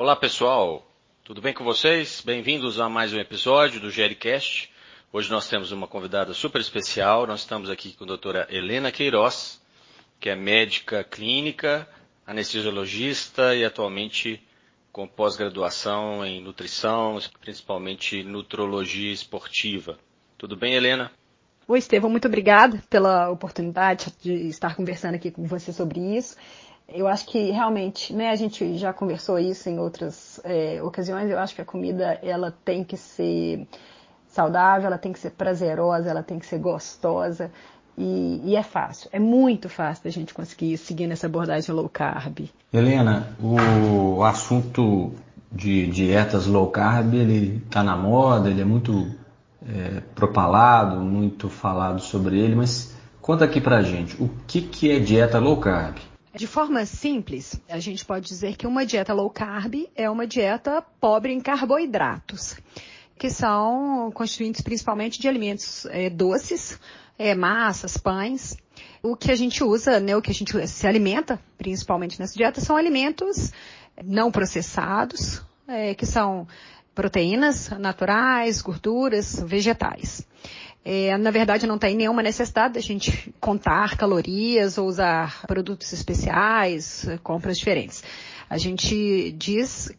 Olá 0.00 0.16
pessoal, 0.16 0.90
tudo 1.22 1.42
bem 1.42 1.52
com 1.52 1.62
vocês? 1.62 2.22
Bem-vindos 2.24 2.80
a 2.80 2.88
mais 2.88 3.12
um 3.12 3.18
episódio 3.18 3.78
do 3.78 3.90
Gericast. 3.90 4.72
Hoje 5.12 5.30
nós 5.30 5.46
temos 5.46 5.72
uma 5.72 5.86
convidada 5.86 6.32
super 6.32 6.58
especial. 6.58 7.26
Nós 7.26 7.40
estamos 7.40 7.68
aqui 7.68 7.92
com 7.92 8.04
a 8.04 8.06
doutora 8.06 8.48
Helena 8.48 8.90
Queiroz, 8.90 9.60
que 10.18 10.30
é 10.30 10.34
médica 10.34 11.04
clínica, 11.04 11.86
anestesiologista 12.26 13.54
e 13.54 13.62
atualmente 13.62 14.42
com 14.90 15.06
pós-graduação 15.06 16.24
em 16.24 16.40
nutrição, 16.40 17.18
principalmente 17.38 18.24
nutrologia 18.24 19.12
esportiva. 19.12 19.98
Tudo 20.38 20.56
bem, 20.56 20.72
Helena? 20.72 21.12
Oi, 21.68 21.78
Estevão, 21.78 22.08
muito 22.08 22.26
obrigada 22.26 22.82
pela 22.88 23.28
oportunidade 23.28 24.06
de 24.22 24.48
estar 24.48 24.74
conversando 24.74 25.16
aqui 25.16 25.30
com 25.30 25.44
você 25.44 25.74
sobre 25.74 26.00
isso 26.16 26.38
eu 26.92 27.06
acho 27.06 27.26
que 27.26 27.50
realmente, 27.50 28.12
né, 28.12 28.30
a 28.30 28.36
gente 28.36 28.76
já 28.76 28.92
conversou 28.92 29.38
isso 29.38 29.68
em 29.68 29.78
outras 29.78 30.40
é, 30.44 30.82
ocasiões, 30.82 31.30
eu 31.30 31.38
acho 31.38 31.54
que 31.54 31.62
a 31.62 31.64
comida 31.64 32.18
ela 32.22 32.52
tem 32.64 32.84
que 32.84 32.96
ser 32.96 33.66
saudável, 34.28 34.86
ela 34.86 34.98
tem 34.98 35.12
que 35.12 35.18
ser 35.18 35.30
prazerosa, 35.30 36.10
ela 36.10 36.22
tem 36.22 36.38
que 36.38 36.46
ser 36.46 36.58
gostosa 36.58 37.50
e, 37.96 38.40
e 38.44 38.56
é 38.56 38.62
fácil, 38.62 39.08
é 39.12 39.18
muito 39.18 39.68
fácil 39.68 40.04
da 40.04 40.10
gente 40.10 40.32
conseguir 40.32 40.76
seguir 40.78 41.06
nessa 41.06 41.26
abordagem 41.26 41.74
low 41.74 41.88
carb. 41.88 42.48
Helena, 42.72 43.36
o 43.40 44.22
assunto 44.22 45.12
de 45.50 45.86
dietas 45.86 46.46
low 46.46 46.68
carb, 46.68 47.14
ele 47.14 47.62
está 47.64 47.82
na 47.82 47.96
moda, 47.96 48.48
ele 48.48 48.60
é 48.60 48.64
muito 48.64 49.10
é, 49.68 50.00
propalado, 50.14 51.00
muito 51.00 51.48
falado 51.48 52.00
sobre 52.00 52.38
ele, 52.38 52.54
mas 52.54 52.94
conta 53.20 53.44
aqui 53.44 53.60
pra 53.60 53.82
gente, 53.82 54.20
o 54.22 54.30
que, 54.46 54.62
que 54.62 54.90
é 54.90 54.98
dieta 54.98 55.38
low 55.38 55.56
carb? 55.56 55.96
De 56.34 56.46
forma 56.46 56.86
simples, 56.86 57.60
a 57.68 57.80
gente 57.80 58.04
pode 58.04 58.26
dizer 58.26 58.56
que 58.56 58.66
uma 58.66 58.86
dieta 58.86 59.12
low 59.12 59.28
carb 59.28 59.88
é 59.96 60.08
uma 60.08 60.26
dieta 60.26 60.80
pobre 61.00 61.32
em 61.32 61.40
carboidratos, 61.40 62.56
que 63.18 63.28
são 63.28 64.12
constituintes 64.14 64.60
principalmente 64.60 65.20
de 65.20 65.28
alimentos 65.28 65.86
é, 65.86 66.08
doces, 66.08 66.78
é, 67.18 67.34
massas, 67.34 67.96
pães. 67.96 68.56
O 69.02 69.16
que 69.16 69.32
a 69.32 69.34
gente 69.34 69.64
usa, 69.64 69.98
né, 69.98 70.16
o 70.16 70.22
que 70.22 70.30
a 70.30 70.34
gente 70.34 70.66
se 70.68 70.86
alimenta, 70.86 71.40
principalmente 71.58 72.20
nessa 72.20 72.36
dieta, 72.36 72.60
são 72.60 72.76
alimentos 72.76 73.52
não 74.04 74.30
processados, 74.30 75.42
é, 75.66 75.94
que 75.94 76.06
são 76.06 76.46
proteínas 76.94 77.70
naturais, 77.70 78.62
gorduras, 78.62 79.42
vegetais. 79.44 80.24
É, 80.84 81.16
na 81.18 81.30
verdade, 81.30 81.66
não 81.66 81.78
tem 81.78 81.94
nenhuma 81.94 82.22
necessidade 82.22 82.74
da 82.74 82.80
gente 82.80 83.32
contar 83.40 83.96
calorias 83.96 84.78
ou 84.78 84.86
usar 84.86 85.42
produtos 85.46 85.92
especiais, 85.92 87.06
compras 87.22 87.58
diferentes. 87.58 88.02
A 88.48 88.56
gente 88.56 89.32
diz 89.32 89.90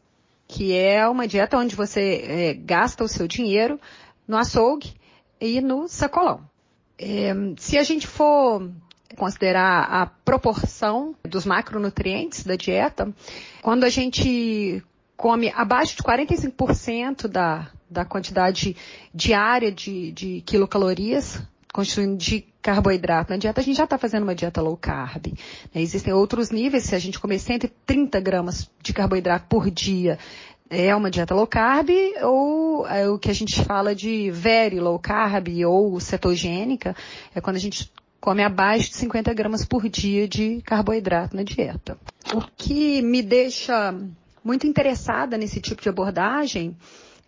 que 0.47 0.75
é 0.75 1.07
uma 1.07 1.27
dieta 1.27 1.57
onde 1.57 1.75
você 1.75 2.25
é, 2.27 2.53
gasta 2.53 3.03
o 3.03 3.07
seu 3.07 3.27
dinheiro 3.27 3.79
no 4.27 4.35
açougue 4.37 4.93
e 5.39 5.61
no 5.61 5.87
sacolão. 5.87 6.41
É, 6.97 7.33
se 7.57 7.77
a 7.77 7.83
gente 7.83 8.05
for 8.05 8.69
considerar 9.17 9.83
a 9.83 10.05
proporção 10.05 11.15
dos 11.23 11.45
macronutrientes 11.45 12.43
da 12.43 12.55
dieta, 12.55 13.13
quando 13.61 13.83
a 13.83 13.89
gente 13.89 14.83
come 15.15 15.51
abaixo 15.55 15.95
de 15.95 16.03
45% 16.03 17.27
da, 17.27 17.69
da 17.91 18.05
quantidade 18.05 18.75
diária 19.13 19.71
de, 19.71 20.11
de 20.13 20.41
quilocalorias 20.41 21.41
constituindo 21.73 22.17
de 22.17 22.45
carboidrato 22.61 23.31
na 23.31 23.37
dieta, 23.37 23.61
a 23.61 23.63
gente 23.63 23.77
já 23.77 23.85
está 23.85 23.97
fazendo 23.97 24.23
uma 24.23 24.35
dieta 24.35 24.61
low 24.61 24.75
carb. 24.75 25.27
Né? 25.73 25.81
Existem 25.81 26.13
outros 26.13 26.51
níveis, 26.51 26.83
se 26.83 26.95
a 26.95 26.99
gente 26.99 27.19
comer 27.19 27.39
130 27.39 28.19
gramas 28.19 28.69
de 28.81 28.93
carboidrato 28.93 29.45
por 29.47 29.71
dia, 29.71 30.19
é 30.69 30.93
uma 30.95 31.09
dieta 31.09 31.33
low 31.33 31.47
carb, 31.47 31.89
ou 32.23 32.85
é 32.87 33.09
o 33.09 33.17
que 33.17 33.29
a 33.31 33.33
gente 33.33 33.63
fala 33.63 33.95
de 33.95 34.29
very 34.31 34.79
low 34.79 34.99
carb 34.99 35.47
ou 35.65 35.99
cetogênica, 35.99 36.95
é 37.33 37.41
quando 37.41 37.55
a 37.55 37.59
gente 37.59 37.91
come 38.19 38.43
abaixo 38.43 38.89
de 38.89 38.97
50 38.97 39.33
gramas 39.33 39.65
por 39.65 39.89
dia 39.89 40.27
de 40.27 40.61
carboidrato 40.61 41.35
na 41.35 41.43
dieta. 41.43 41.97
O 42.33 42.41
que 42.55 43.01
me 43.01 43.21
deixa 43.21 43.95
muito 44.43 44.67
interessada 44.67 45.37
nesse 45.37 45.59
tipo 45.59 45.81
de 45.81 45.89
abordagem 45.89 46.75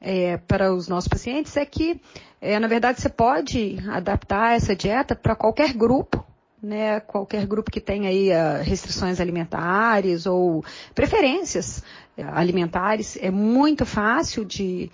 é, 0.03 0.36
para 0.36 0.74
os 0.74 0.90
nossos 0.90 1.08
pacientes 1.08 1.56
é 1.56 1.66
que, 1.66 2.00
é, 2.41 2.59
na 2.59 2.68
verdade, 2.68 3.00
você 3.00 3.08
pode 3.08 3.78
adaptar 3.90 4.53
essa 4.53 4.75
dieta 4.75 5.16
para 5.16 5.34
qualquer 5.34 5.74
grupo, 5.74 6.24
né, 6.62 7.00
qualquer 7.00 7.46
grupo 7.47 7.72
que 7.72 7.80
tenha 7.80 8.09
aí 8.09 8.30
uh, 8.30 8.62
restrições 8.63 9.19
alimentares 9.19 10.25
ou 10.25 10.63
preferências 10.94 11.80
uh, 12.18 12.24
alimentares, 12.34 13.18
é 13.22 13.31
muito 13.31 13.86
fácil 13.86 14.46
de 14.46 14.92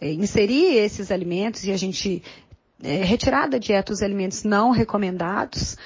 uh, 0.00 0.04
inserir 0.04 0.76
esses 0.76 1.10
alimentos 1.10 1.64
e 1.64 1.72
a 1.72 1.76
gente 1.76 2.22
é, 2.82 3.02
retirar 3.02 3.48
da 3.48 3.58
dieta 3.58 3.92
os 3.92 4.02
alimentos 4.02 4.44
não 4.44 4.70
recomendados 4.70 5.76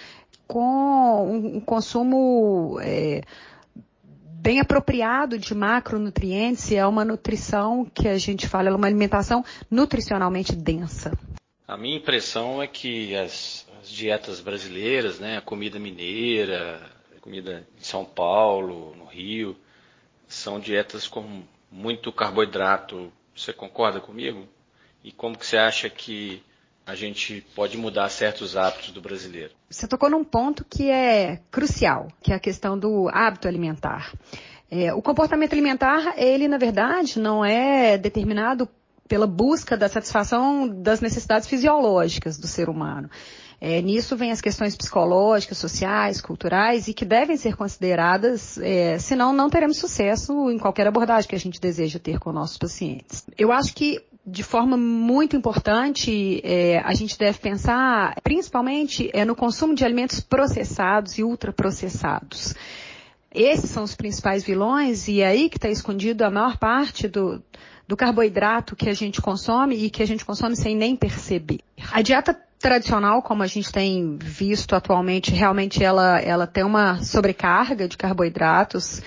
com 0.47 1.27
um, 1.27 1.57
um 1.57 1.61
consumo 1.61 2.79
é, 2.83 3.23
bem 4.43 4.59
apropriado 4.59 5.39
de 5.39 5.55
macronutrientes 5.55 6.73
é 6.73 6.85
uma 6.85 7.05
nutrição 7.05 7.85
que 7.85 8.09
a 8.09 8.19
gente 8.19 8.49
fala, 8.49 8.69
é 8.69 8.73
uma 8.73 8.89
alimentação 8.89 9.45
nutricionalmente 9.71 10.57
densa. 10.57 11.17
A 11.67 11.77
minha 11.77 11.97
impressão 11.97 12.61
é 12.61 12.67
que 12.67 13.15
as, 13.15 13.65
as 13.81 13.89
dietas 13.89 14.41
brasileiras, 14.41 15.21
né, 15.21 15.37
a 15.37 15.41
comida 15.41 15.79
mineira, 15.79 16.83
a 17.17 17.21
comida 17.21 17.65
de 17.79 17.87
São 17.87 18.05
Paulo, 18.05 18.97
no 18.97 19.05
Rio, 19.05 19.57
são 20.27 20.59
dietas 20.59 21.07
com 21.07 21.45
muito 21.71 22.11
carboidrato. 22.11 23.13
Você 23.37 23.53
concorda 23.53 24.01
comigo? 24.01 24.49
E 25.05 25.13
como 25.13 25.39
que 25.39 25.47
você 25.47 25.57
acha 25.57 25.89
que 25.89 26.43
a 26.87 26.95
gente 26.95 27.45
pode 27.55 27.77
mudar 27.77 28.09
certos 28.09 28.57
hábitos 28.57 28.91
do 28.91 29.01
brasileiro. 29.01 29.53
Você 29.71 29.87
tocou 29.87 30.11
num 30.11 30.25
ponto 30.25 30.65
que 30.65 30.91
é 30.91 31.41
crucial, 31.51 32.09
que 32.21 32.33
é 32.33 32.37
a 32.37 32.41
questão 32.41 32.79
do 32.79 33.09
hábito 33.09 33.49
alimentar. 33.49 34.13
É, 34.71 34.93
o 34.93 35.03
comportamento 35.03 35.53
alimentar, 35.53 36.15
ele 36.17 36.49
na 36.49 36.59
verdade 36.59 37.19
não 37.19 37.45
é 37.45 37.97
determinado 37.99 38.69
pela 39.07 39.27
busca 39.27 39.77
da 39.77 39.89
satisfação 39.89 40.67
das 40.67 41.01
necessidades 41.01 41.47
fisiológicas 41.47 42.39
do 42.39 42.47
ser 42.47 42.69
humano. 42.69 43.11
É, 43.61 43.81
nisso 43.81 44.17
vem 44.17 44.33
as 44.33 44.41
questões 44.41 44.75
psicológicas, 44.75 45.57
sociais, 45.59 46.21
culturais 46.21 46.89
e 46.89 46.95
que 46.95 47.05
devem 47.05 47.37
ser 47.37 47.55
consideradas, 47.55 48.59
é, 48.59 48.99
senão 48.99 49.33
não 49.33 49.49
teremos 49.49 49.77
sucesso 49.77 50.51
em 50.51 50.59
qualquer 50.59 50.87
abordagem 50.89 51.29
que 51.29 51.37
a 51.37 51.39
gente 51.39 51.61
deseja 51.61 52.01
ter 52.01 52.19
com 52.19 52.33
nossos 52.33 52.59
pacientes. 52.59 53.25
Eu 53.39 53.53
acho 53.53 53.73
que 53.73 54.03
de 54.25 54.43
forma 54.43 54.77
muito 54.77 55.37
importante, 55.37 56.41
é, 56.45 56.79
a 56.79 56.95
gente 56.95 57.19
deve 57.19 57.39
pensar 57.39 58.15
principalmente 58.23 59.11
é, 59.13 59.25
no 59.25 59.35
consumo 59.35 59.75
de 59.75 59.85
alimentos 59.85 60.21
processados 60.21 61.19
e 61.19 61.25
ultraprocessados. 61.25 62.55
Esses 63.35 63.71
são 63.71 63.83
os 63.83 63.97
principais 63.97 64.45
vilões 64.45 65.09
e 65.09 65.23
é 65.23 65.27
aí 65.27 65.49
que 65.49 65.57
está 65.57 65.69
escondido 65.69 66.23
a 66.23 66.31
maior 66.31 66.57
parte 66.59 67.09
do, 67.09 67.43
do 67.89 67.97
carboidrato 67.97 68.77
que 68.77 68.89
a 68.89 68.95
gente 68.95 69.21
consome 69.21 69.75
e 69.75 69.91
que 69.91 70.03
a 70.03 70.07
gente 70.07 70.25
consome 70.25 70.55
sem 70.55 70.77
nem 70.77 70.95
perceber. 70.95 71.61
A 71.91 72.03
dieta 72.03 72.39
tradicional, 72.61 73.23
como 73.23 73.43
a 73.43 73.47
gente 73.47 73.73
tem 73.73 74.17
visto 74.19 74.77
atualmente, 74.77 75.33
realmente 75.33 75.83
ela, 75.83 76.21
ela 76.21 76.47
tem 76.47 76.63
uma 76.63 77.03
sobrecarga 77.03 77.89
de 77.89 77.97
carboidratos 77.97 79.03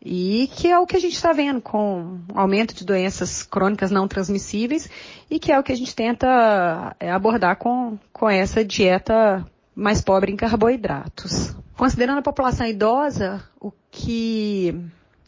e 0.00 0.48
que 0.54 0.68
é 0.68 0.78
o 0.78 0.86
que 0.86 0.96
a 0.96 1.00
gente 1.00 1.14
está 1.14 1.32
vendo 1.32 1.60
com 1.60 2.20
aumento 2.34 2.74
de 2.74 2.84
doenças 2.84 3.42
crônicas 3.42 3.90
não 3.90 4.06
transmissíveis 4.06 4.88
e 5.30 5.38
que 5.38 5.50
é 5.50 5.58
o 5.58 5.62
que 5.62 5.72
a 5.72 5.76
gente 5.76 5.94
tenta 5.94 6.94
é, 7.00 7.10
abordar 7.10 7.56
com, 7.56 7.98
com 8.12 8.28
essa 8.28 8.64
dieta 8.64 9.44
mais 9.74 10.00
pobre 10.00 10.32
em 10.32 10.36
carboidratos. 10.36 11.54
Considerando 11.76 12.18
a 12.18 12.22
população 12.22 12.66
idosa, 12.66 13.42
o 13.60 13.72
que 13.90 14.74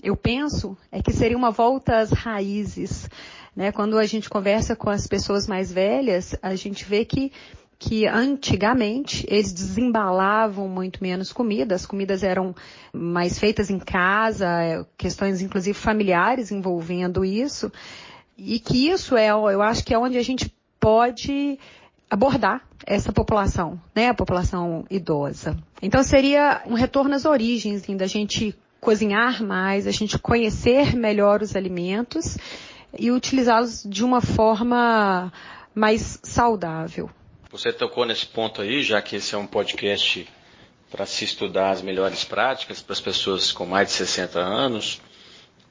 eu 0.03 0.17
penso 0.17 0.77
é 0.91 1.03
que 1.03 1.13
seria 1.13 1.37
uma 1.37 1.51
volta 1.51 1.99
às 1.99 2.11
raízes. 2.11 3.09
Né? 3.55 3.73
Quando 3.73 3.99
a 3.99 4.07
gente 4.07 4.31
conversa 4.31 4.77
com 4.77 4.89
as 4.89 5.07
pessoas 5.07 5.47
mais 5.47 5.73
velhas, 5.73 6.35
a 6.41 6.55
gente 6.55 6.85
vê 6.85 7.05
que 7.05 7.33
que 7.79 8.07
antigamente 8.07 9.25
eles 9.29 9.53
desembalavam 9.53 10.67
muito 10.67 11.01
menos 11.01 11.33
comida, 11.33 11.77
as 11.77 11.87
comidas 11.87 12.25
eram 12.25 12.55
mais 12.93 13.39
feitas 13.39 13.71
em 13.71 13.79
casa, 13.79 14.87
questões 14.97 15.41
inclusive 15.41 15.79
familiares 15.79 16.51
envolvendo 16.51 17.25
isso, 17.25 17.71
e 18.37 18.59
que 18.59 18.89
isso 18.89 19.17
é, 19.17 19.29
eu 19.29 19.63
acho 19.63 19.85
que 19.85 19.95
é 19.95 19.99
onde 19.99 20.19
a 20.19 20.23
gente 20.23 20.53
pode 20.81 21.59
abordar 22.11 22.63
essa 22.85 23.13
população, 23.13 23.81
né, 23.95 24.09
a 24.09 24.15
população 24.15 24.85
idosa. 24.91 25.57
Então 25.81 26.03
seria 26.03 26.63
um 26.67 26.75
retorno 26.75 27.15
às 27.15 27.25
origens, 27.25 27.83
assim, 27.83 27.97
da 27.97 28.07
gente 28.07 28.57
cozinhar 28.81 29.43
mais, 29.43 29.87
a 29.87 29.91
gente 29.91 30.19
conhecer 30.19 30.97
melhor 30.97 31.43
os 31.43 31.55
alimentos 31.55 32.39
e 32.99 33.11
utilizá-los 33.11 33.85
de 33.85 34.05
uma 34.05 34.21
forma 34.21 35.33
mais 35.75 36.19
saudável. 36.23 37.11
Você 37.51 37.73
tocou 37.73 38.05
nesse 38.05 38.27
ponto 38.27 38.61
aí, 38.61 38.83
já 38.83 39.01
que 39.01 39.17
esse 39.17 39.35
é 39.35 39.39
um 39.39 39.47
podcast 39.47 40.29
para 40.91 41.07
se 41.07 41.25
estudar 41.25 41.71
as 41.71 41.81
melhores 41.81 42.23
práticas 42.23 42.83
para 42.83 42.93
as 42.93 43.01
pessoas 43.01 43.53
com 43.53 43.65
mais 43.65 43.89
de 43.89 43.95
60 43.95 44.39
anos. 44.39 45.01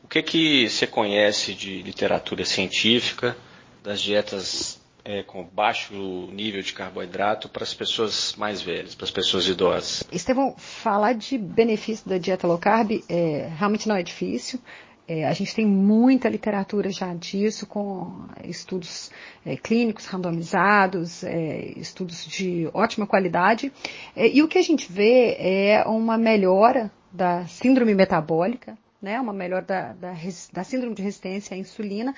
O 0.04 0.08
que 0.08 0.24
que 0.24 0.70
você 0.70 0.88
conhece 0.88 1.54
de 1.54 1.82
literatura 1.84 2.46
científica 2.46 3.38
das 3.84 4.02
dietas 4.02 4.80
é, 5.06 5.22
com 5.22 5.44
baixo 5.44 5.94
nível 6.32 6.62
de 6.62 6.74
carboidrato 6.74 7.48
para 7.48 7.64
as 7.64 7.74
pessoas 7.74 8.34
mais 8.36 8.62
velhas, 8.62 8.96
para 8.96 9.06
as 9.06 9.12
pessoas 9.12 9.48
idosas? 9.48 10.04
Estevão, 10.12 10.56
falar 10.58 11.14
de 11.14 11.38
benefício 11.38 12.10
da 12.10 12.18
dieta 12.18 12.48
low 12.48 12.58
carb 12.58 13.04
é, 13.08 13.52
realmente 13.56 13.88
não 13.88 13.96
é 13.96 14.02
difícil. 14.02 14.60
É, 15.08 15.26
a 15.26 15.32
gente 15.32 15.56
tem 15.56 15.66
muita 15.66 16.28
literatura 16.28 16.90
já 16.90 17.14
disso, 17.14 17.66
com 17.66 18.28
estudos 18.44 19.10
é, 19.46 19.56
clínicos 19.56 20.06
randomizados, 20.06 21.24
é, 21.24 21.72
estudos 21.78 22.26
de 22.26 22.70
ótima 22.74 23.08
qualidade. 23.08 23.72
É, 24.14 24.28
e 24.28 24.44
o 24.44 24.50
que 24.50 24.58
a 24.58 24.62
gente 24.62 24.92
vê 24.92 25.38
é 25.40 25.84
uma 25.88 26.18
melhora 26.18 26.92
da 27.10 27.48
síndrome 27.48 27.96
metabólica, 27.96 28.78
né, 29.02 29.20
uma 29.20 29.32
melhora 29.32 29.64
da, 29.64 29.94
da, 29.94 30.14
da 30.52 30.64
síndrome 30.64 30.94
de 30.94 31.02
resistência 31.02 31.56
à 31.56 31.58
insulina, 31.58 32.14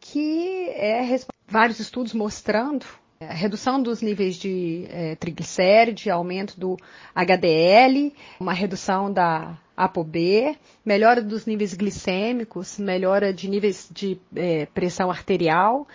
que 0.00 0.68
é 0.70 1.20
vários 1.46 1.78
estudos 1.78 2.14
mostrando 2.14 2.86
a 3.20 3.34
redução 3.34 3.82
dos 3.82 4.00
níveis 4.00 4.36
de 4.36 4.86
é, 4.88 5.14
triglicéride, 5.16 6.10
aumento 6.10 6.58
do 6.58 6.76
HDL, 7.14 8.14
uma 8.40 8.52
redução 8.52 9.12
da 9.12 9.58
ApoB, 9.76 10.56
melhora 10.84 11.20
dos 11.20 11.46
níveis 11.46 11.74
glicêmicos, 11.74 12.78
melhora 12.78 13.32
de 13.32 13.48
níveis 13.48 13.88
de 13.90 14.18
é, 14.36 14.66
pressão 14.66 15.10
arterial, 15.10 15.86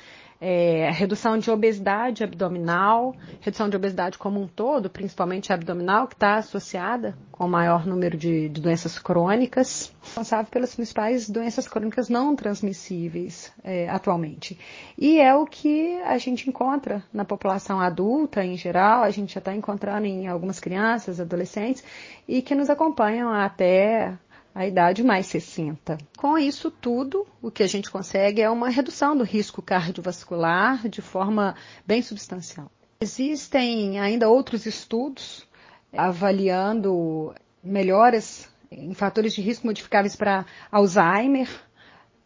é, 0.42 0.90
redução 0.92 1.38
de 1.38 1.52
obesidade 1.52 2.24
abdominal, 2.24 3.14
redução 3.42 3.70
de 3.70 3.76
obesidade 3.76 4.18
como 4.18 4.42
um 4.42 4.48
todo, 4.48 4.90
principalmente 4.90 5.52
abdominal, 5.52 6.08
que 6.08 6.14
está 6.14 6.38
associada 6.38 7.18
com 7.32 7.46
o 7.46 7.50
maior 7.50 7.86
número 7.86 8.18
de, 8.18 8.48
de, 8.48 8.62
doenças 8.62 8.98
crônicas, 8.98 9.94
responsável 10.02 10.50
pelas 10.50 10.76
principais 10.76 11.30
doenças 11.30 11.68
crônicas 11.68 12.08
não 12.08 12.36
transmissíveis 12.36 13.52
é, 13.64 13.90
atualmente. 13.90 14.58
E 14.98 15.20
é 15.20 15.36
o 15.36 15.46
que 15.46 16.00
a 16.04 16.18
gente 16.18 16.50
encontra 16.50 17.04
na 17.14 17.26
população 17.26 17.80
adulta 17.82 18.44
em 18.44 18.56
geral, 18.56 19.04
a 19.04 19.10
gente 19.10 19.34
já 19.34 19.40
está 19.40 19.54
encontrando 19.54 20.06
em 20.06 20.28
algumas 20.28 20.60
crianças, 20.60 21.20
adolescentes, 21.20 21.84
e 22.28 22.42
que 22.42 22.56
nos 22.56 22.70
acompanham 22.70 23.30
até 23.30 24.18
a 24.60 24.68
idade 24.68 25.06
mais 25.06 25.26
60. 25.28 25.98
Com 26.18 26.38
isso 26.38 26.70
tudo, 26.70 27.26
o 27.42 27.50
que 27.50 27.64
a 27.64 27.68
gente 27.68 27.90
consegue 27.90 28.42
é 28.42 28.50
uma 28.50 28.68
redução 28.68 29.16
do 29.16 29.24
risco 29.24 29.62
cardiovascular 29.62 30.86
de 30.90 31.02
forma 31.02 31.56
bem 31.88 32.02
substancial. 32.02 32.70
Existem 33.00 34.02
ainda 34.02 34.28
outros 34.28 34.66
estudos 34.66 35.48
avaliando 35.94 37.34
melhoras 37.64 38.50
em 38.70 38.94
fatores 38.94 39.34
de 39.34 39.42
risco 39.42 39.66
modificáveis 39.66 40.18
para 40.18 40.46
Alzheimer, 40.70 41.48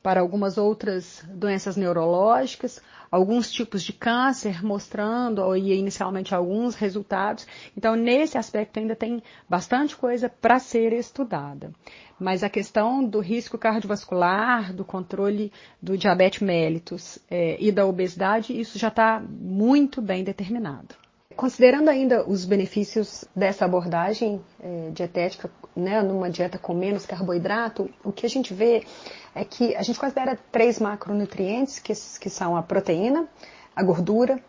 para 0.04 0.20
algumas 0.20 0.58
outras 0.58 1.24
doenças 1.30 1.78
neurológicas, 1.78 2.82
alguns 3.10 3.50
tipos 3.50 3.82
de 3.82 3.94
câncer, 3.94 4.62
mostrando 4.62 5.56
e 5.56 5.74
inicialmente 5.74 6.36
alguns 6.36 6.76
resultados. 6.76 7.48
Então, 7.76 7.96
nesse 7.96 8.38
aspecto 8.38 8.80
ainda 8.80 8.98
tem 8.98 9.24
bastante 9.48 9.96
coisa 9.96 10.28
para 10.28 10.60
ser 10.60 10.92
estudada. 10.92 11.72
Mas 12.20 12.44
a 12.44 12.50
questão 12.50 13.04
do 13.04 13.20
risco 13.20 13.58
cardiovascular, 13.58 14.74
do 14.74 14.84
controle 14.84 15.52
do 15.82 15.98
diabetes 15.98 16.42
mellitus 16.42 17.18
é, 17.32 17.56
e 17.60 17.72
da 17.72 17.86
obesidade, 17.86 18.60
isso 18.60 18.78
já 18.78 18.90
está 18.90 19.24
muito 19.26 20.02
bem 20.02 20.24
determinado. 20.24 21.03
Considerando 21.36 21.90
ainda 21.90 22.28
os 22.28 22.46
benefícios 22.46 23.26
dessa 23.36 23.66
abordagem 23.66 24.42
é, 24.62 24.90
dietética, 24.92 25.50
né, 25.76 26.02
numa 26.02 26.30
dieta 26.30 26.58
com 26.58 26.74
menos 26.74 27.06
carboidrato, 27.06 27.90
o 28.04 28.12
que 28.12 28.26
a 28.26 28.30
gente 28.30 28.54
vê 28.54 28.86
é 29.34 29.44
que 29.44 29.76
a 29.76 29.82
gente 29.82 30.00
considera 30.00 30.38
três 30.52 30.80
macronutrientes, 30.80 31.80
que, 31.80 31.94
que 32.20 32.30
são 32.30 32.56
a 32.56 32.62
proteína, 32.62 33.28
a 33.76 33.84
gordura 33.84 34.40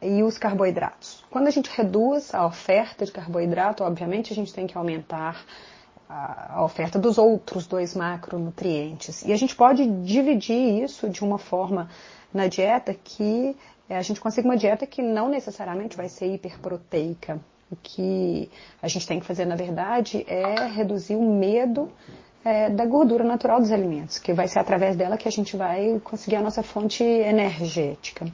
e 0.00 0.22
os 0.22 0.36
carboidratos. 0.36 1.24
Quando 1.30 1.46
a 1.46 1.50
gente 1.50 1.70
reduz 1.72 2.34
a 2.34 2.44
oferta 2.44 3.06
de 3.06 3.12
carboidrato, 3.12 3.84
obviamente 3.84 4.32
a 4.32 4.36
gente 4.36 4.52
tem 4.52 4.66
que 4.66 4.76
aumentar 4.76 5.44
a, 6.08 6.56
a 6.56 6.64
oferta 6.64 6.98
dos 6.98 7.18
outros 7.18 7.66
dois 7.66 7.94
macronutrientes. 7.94 9.22
E 9.22 9.32
a 9.32 9.36
gente 9.36 9.54
pode 9.54 9.86
dividir 9.86 10.82
isso 10.82 11.08
de 11.08 11.22
uma 11.22 11.38
forma 11.38 11.88
na 12.34 12.48
dieta 12.48 12.94
que 12.94 13.56
é, 13.88 13.96
a 13.96 14.02
gente 14.02 14.20
consiga 14.20 14.48
uma 14.48 14.56
dieta 14.56 14.86
que 14.86 15.02
não 15.02 15.28
necessariamente 15.28 15.96
vai 15.96 16.08
ser 16.08 16.26
hiperproteica. 16.26 17.40
O 17.70 17.76
que 17.76 18.50
a 18.82 18.88
gente 18.88 19.06
tem 19.06 19.18
que 19.18 19.26
fazer, 19.26 19.46
na 19.46 19.56
verdade, 19.56 20.24
é 20.28 20.66
reduzir 20.66 21.16
o 21.16 21.22
medo 21.22 21.90
é, 22.44 22.68
da 22.68 22.84
gordura 22.84 23.24
natural 23.24 23.60
dos 23.60 23.72
alimentos, 23.72 24.18
que 24.18 24.32
vai 24.32 24.48
ser 24.48 24.58
através 24.58 24.96
dela 24.96 25.16
que 25.16 25.28
a 25.28 25.32
gente 25.32 25.56
vai 25.56 26.00
conseguir 26.04 26.36
a 26.36 26.42
nossa 26.42 26.62
fonte 26.62 27.02
energética. 27.02 28.26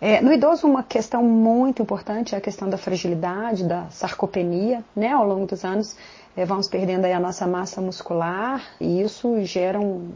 É, 0.00 0.20
no 0.20 0.32
idoso, 0.32 0.66
uma 0.66 0.82
questão 0.82 1.22
muito 1.22 1.80
importante 1.80 2.34
é 2.34 2.38
a 2.38 2.40
questão 2.40 2.68
da 2.68 2.76
fragilidade, 2.76 3.64
da 3.64 3.88
sarcopenia, 3.90 4.82
né? 4.96 5.12
Ao 5.12 5.24
longo 5.24 5.46
dos 5.46 5.64
anos, 5.64 5.96
é, 6.36 6.44
vamos 6.44 6.66
perdendo 6.66 7.04
aí 7.04 7.12
a 7.12 7.20
nossa 7.20 7.46
massa 7.46 7.80
muscular 7.80 8.64
e 8.80 9.00
isso 9.00 9.40
gera 9.44 9.78
um, 9.78 10.10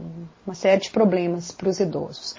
uma 0.45 0.55
série 0.55 0.81
de 0.81 0.89
problemas 0.89 1.53
para 1.53 1.69
os 1.69 1.79
idosos. 1.79 2.35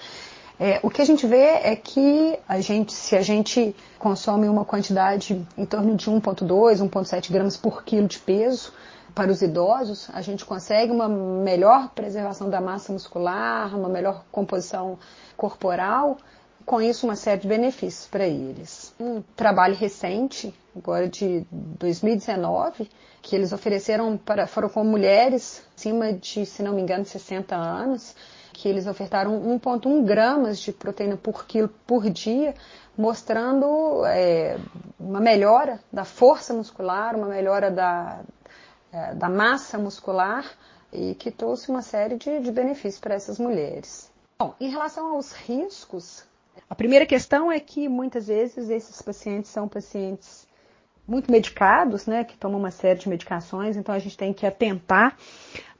É, 0.59 0.77
o 0.83 0.89
que 0.89 1.01
a 1.01 1.05
gente 1.05 1.25
vê 1.25 1.37
é 1.63 1.73
que 1.73 2.37
a 2.45 2.59
gente, 2.59 2.91
se 2.91 3.15
a 3.15 3.21
gente 3.21 3.73
consome 3.97 4.49
uma 4.49 4.65
quantidade 4.65 5.47
em 5.57 5.65
torno 5.65 5.95
de 5.95 6.11
1,2, 6.11 6.85
1,7 6.89 7.31
gramas 7.31 7.55
por 7.55 7.83
quilo 7.85 8.09
de 8.09 8.19
peso 8.19 8.73
para 9.15 9.31
os 9.31 9.41
idosos, 9.41 10.09
a 10.13 10.21
gente 10.21 10.43
consegue 10.43 10.91
uma 10.91 11.07
melhor 11.07 11.89
preservação 11.95 12.49
da 12.49 12.59
massa 12.59 12.91
muscular, 12.91 13.73
uma 13.73 13.87
melhor 13.87 14.25
composição 14.31 14.99
corporal, 15.37 16.17
com 16.69 16.79
isso 16.79 17.07
uma 17.07 17.15
série 17.15 17.41
de 17.41 17.47
benefícios 17.47 18.05
para 18.05 18.27
eles. 18.27 18.93
Um 18.99 19.23
trabalho 19.35 19.73
recente, 19.73 20.53
agora 20.77 21.09
de 21.09 21.43
2019, 21.51 22.87
que 23.23 23.35
eles 23.35 23.51
ofereceram 23.51 24.15
para 24.15 24.45
foram 24.45 24.69
com 24.69 24.83
mulheres 24.83 25.65
acima 25.75 26.13
de, 26.13 26.45
se 26.45 26.61
não 26.61 26.75
me 26.75 26.83
engano, 26.83 27.03
60 27.03 27.55
anos, 27.55 28.15
que 28.53 28.69
eles 28.69 28.85
ofertaram 28.85 29.41
1,1 29.59 30.05
gramas 30.05 30.59
de 30.59 30.71
proteína 30.71 31.17
por 31.17 31.47
quilo 31.47 31.69
por 31.87 32.07
dia, 32.07 32.53
mostrando 32.95 34.05
é, 34.05 34.59
uma 34.99 35.19
melhora 35.19 35.79
da 35.91 36.05
força 36.05 36.53
muscular, 36.53 37.15
uma 37.15 37.29
melhora 37.29 37.71
da, 37.71 38.19
é, 38.93 39.15
da 39.15 39.27
massa 39.27 39.79
muscular 39.79 40.45
e 40.93 41.15
que 41.15 41.31
trouxe 41.31 41.71
uma 41.71 41.81
série 41.81 42.15
de, 42.15 42.41
de 42.41 42.51
benefícios 42.51 42.99
para 42.99 43.15
essas 43.15 43.39
mulheres. 43.39 44.11
Bom, 44.37 44.53
em 44.59 44.69
relação 44.69 45.15
aos 45.15 45.33
riscos, 45.33 46.28
a 46.69 46.75
primeira 46.75 47.05
questão 47.05 47.51
é 47.51 47.59
que 47.59 47.87
muitas 47.87 48.27
vezes 48.27 48.69
esses 48.69 49.01
pacientes 49.01 49.51
são 49.51 49.67
pacientes 49.67 50.47
muito 51.07 51.31
medicados, 51.31 52.05
né, 52.05 52.23
que 52.23 52.37
tomam 52.37 52.59
uma 52.59 52.71
série 52.71 52.99
de 52.99 53.09
medicações, 53.09 53.75
então 53.75 53.93
a 53.93 53.99
gente 53.99 54.15
tem 54.15 54.31
que 54.31 54.45
atentar 54.45 55.17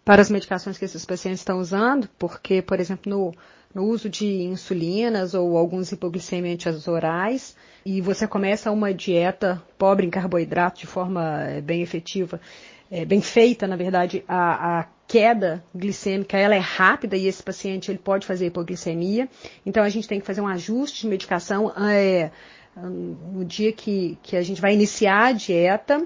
para 0.04 0.22
as 0.22 0.30
medicações 0.30 0.78
que 0.78 0.86
esses 0.86 1.06
pacientes 1.06 1.42
estão 1.42 1.60
usando, 1.60 2.10
porque, 2.18 2.62
por 2.64 2.80
exemplo, 2.80 3.12
no, 3.12 3.32
no 3.74 3.84
uso 3.84 4.10
de 4.10 4.26
insulinas 4.44 5.36
ou 5.36 5.56
alguns 5.56 5.92
hipoglicemiantes 5.92 6.88
orais, 6.88 7.56
e 7.86 8.02
você 8.02 8.28
começa 8.28 8.72
uma 8.72 8.92
dieta 8.92 9.62
pobre 9.78 10.08
em 10.08 10.10
carboidrato 10.10 10.80
de 10.80 10.88
forma 10.88 11.44
eh, 11.44 11.62
bem 11.62 11.82
efetiva, 11.84 12.42
é, 12.90 13.06
bem 13.06 13.22
feita, 13.22 13.68
na 13.68 13.76
verdade, 13.76 14.24
a, 14.28 14.80
a, 14.80 14.88
queda 15.10 15.64
glicêmica 15.76 16.38
ela 16.38 16.54
é 16.54 16.60
rápida 16.60 17.18
e 17.18 17.26
esse 17.26 17.42
paciente 17.42 17.90
ele 17.90 17.98
pode 17.98 18.28
fazer 18.28 18.46
hipoglicemia. 18.46 19.28
Então 19.66 19.84
a 19.84 19.90
gente 19.90 20.08
tem 20.08 20.20
que 20.20 20.26
fazer 20.26 20.40
um 20.40 20.48
ajuste 20.48 21.02
de 21.02 21.08
medicação 21.08 21.74
é, 21.76 22.30
no 22.76 23.44
dia 23.44 23.74
que, 23.74 24.20
que 24.22 24.38
a 24.38 24.44
gente 24.44 24.62
vai 24.62 24.72
iniciar 24.72 25.26
a 25.26 25.32
dieta. 25.32 26.06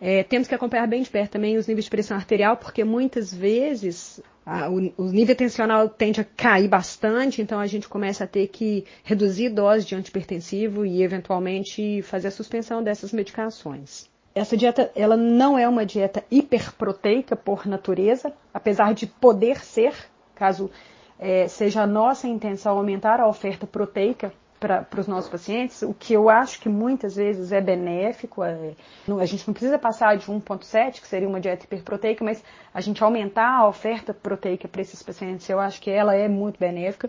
É, 0.00 0.22
temos 0.22 0.48
que 0.48 0.54
acompanhar 0.54 0.86
bem 0.86 1.02
de 1.02 1.10
perto 1.10 1.32
também 1.32 1.58
os 1.58 1.66
níveis 1.66 1.84
de 1.84 1.90
pressão 1.90 2.16
arterial, 2.16 2.56
porque 2.56 2.84
muitas 2.84 3.34
vezes 3.34 4.22
a, 4.46 4.70
o, 4.70 4.92
o, 4.96 5.10
nível 5.10 5.36
tensional 5.36 5.86
tende 5.86 6.20
a 6.20 6.24
cair 6.24 6.68
bastante, 6.68 7.42
então 7.42 7.60
a 7.60 7.66
gente 7.66 7.86
começa 7.86 8.24
a 8.24 8.26
ter 8.26 8.48
que 8.48 8.86
reduzir 9.04 9.50
dose 9.50 9.84
de 9.84 9.94
antipertensivo 9.94 10.86
e 10.86 11.02
eventualmente 11.02 12.00
fazer 12.00 12.28
a 12.28 12.30
suspensão 12.30 12.82
dessas 12.82 13.12
medicações. 13.12 14.08
Essa 14.38 14.56
dieta, 14.56 14.92
ela 14.94 15.16
não 15.16 15.58
é 15.58 15.68
uma 15.68 15.84
dieta 15.84 16.24
hiperproteica 16.30 17.34
por 17.34 17.66
natureza, 17.66 18.32
apesar 18.54 18.94
de 18.94 19.04
poder 19.04 19.64
ser, 19.64 19.92
caso 20.32 20.70
é, 21.18 21.48
seja 21.48 21.82
a 21.82 21.86
nossa 21.88 22.28
intenção 22.28 22.78
aumentar 22.78 23.18
a 23.18 23.26
oferta 23.26 23.66
proteica 23.66 24.32
para 24.58 24.86
os 24.98 25.06
nossos 25.06 25.30
pacientes, 25.30 25.82
o 25.82 25.94
que 25.94 26.12
eu 26.12 26.28
acho 26.28 26.60
que 26.60 26.68
muitas 26.68 27.16
vezes 27.16 27.52
é 27.52 27.60
benéfico, 27.60 28.42
é, 28.42 28.72
a 29.20 29.26
gente 29.26 29.46
não 29.46 29.54
precisa 29.54 29.78
passar 29.78 30.16
de 30.16 30.26
1,7, 30.26 31.00
que 31.00 31.06
seria 31.06 31.28
uma 31.28 31.40
dieta 31.40 31.64
hiperproteica, 31.64 32.24
mas 32.24 32.42
a 32.74 32.80
gente 32.80 33.02
aumentar 33.02 33.48
a 33.48 33.68
oferta 33.68 34.12
proteica 34.12 34.66
para 34.66 34.82
esses 34.82 35.02
pacientes, 35.02 35.48
eu 35.48 35.60
acho 35.60 35.80
que 35.80 35.90
ela 35.90 36.14
é 36.14 36.28
muito 36.28 36.58
benéfica. 36.58 37.08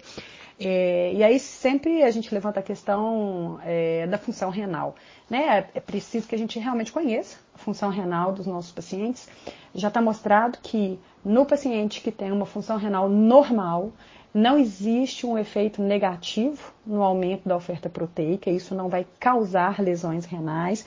É, 0.60 1.14
e 1.14 1.24
aí 1.24 1.40
sempre 1.40 2.04
a 2.04 2.12
gente 2.12 2.34
levanta 2.34 2.60
a 2.60 2.64
questão 2.64 3.60
é, 3.64 4.06
da 4.08 4.18
função 4.18 4.50
renal. 4.50 4.94
Né? 5.30 5.70
É 5.74 5.80
preciso 5.80 6.28
que 6.28 6.36
a 6.36 6.38
gente 6.38 6.60
realmente 6.60 6.92
conheça 6.92 7.38
a 7.56 7.58
função 7.58 7.90
renal 7.90 8.34
dos 8.34 8.46
nossos 8.46 8.72
pacientes. 8.72 9.30
Já 9.74 9.88
está 9.88 10.02
mostrado 10.02 10.60
que 10.62 11.00
no 11.24 11.46
paciente 11.46 12.02
que 12.02 12.12
tem 12.12 12.32
uma 12.32 12.46
função 12.46 12.78
renal 12.78 13.08
normal, 13.08 13.94
não 14.34 14.58
existe 14.58 15.26
um 15.26 15.38
efeito 15.38 15.82
negativo 15.82 16.72
no 16.86 17.04
aumento 17.04 17.48
da 17.48 17.56
oferta 17.56 17.90
proteica, 17.90 18.50
isso 18.50 18.76
não 18.76 18.90
vai 18.90 19.06
causar 19.20 19.82
lesões 19.82 20.26
renais. 20.26 20.86